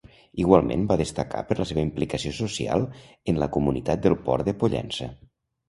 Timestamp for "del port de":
4.09-4.59